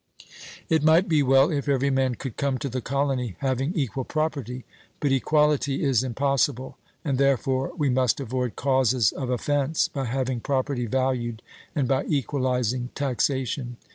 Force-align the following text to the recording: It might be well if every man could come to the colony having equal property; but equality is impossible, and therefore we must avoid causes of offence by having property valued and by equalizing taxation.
It 0.67 0.81
might 0.81 1.07
be 1.07 1.21
well 1.21 1.51
if 1.51 1.69
every 1.69 1.91
man 1.91 2.15
could 2.15 2.35
come 2.35 2.57
to 2.57 2.69
the 2.69 2.81
colony 2.81 3.35
having 3.37 3.71
equal 3.75 4.03
property; 4.03 4.65
but 4.99 5.11
equality 5.11 5.83
is 5.83 6.01
impossible, 6.01 6.75
and 7.05 7.19
therefore 7.19 7.73
we 7.77 7.91
must 7.91 8.19
avoid 8.19 8.55
causes 8.55 9.11
of 9.11 9.29
offence 9.29 9.87
by 9.87 10.05
having 10.05 10.39
property 10.39 10.87
valued 10.87 11.43
and 11.75 11.87
by 11.87 12.05
equalizing 12.05 12.89
taxation. 12.95 13.77